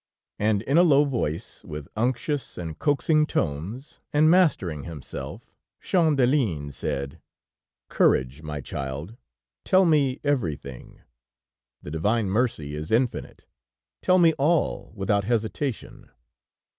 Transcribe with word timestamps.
And 0.39 0.63
in 0.63 0.79
a 0.79 0.81
low 0.81 1.05
voice, 1.05 1.63
with 1.63 1.87
unctuous 1.95 2.57
and 2.57 2.79
coaxing 2.79 3.27
tones, 3.27 3.99
and 4.11 4.31
mastering 4.31 4.85
himself, 4.85 5.53
Champdelin 5.79 6.71
said: 6.73 7.21
"Courage, 7.87 8.41
my 8.41 8.61
child; 8.61 9.15
tell 9.63 9.85
me 9.85 10.19
everything; 10.23 11.01
the 11.83 11.91
divine 11.91 12.31
mercy 12.31 12.73
is 12.73 12.89
infinite; 12.89 13.45
tell 14.01 14.17
me 14.17 14.33
all, 14.39 14.91
without 14.95 15.25
hesitation." 15.25 16.09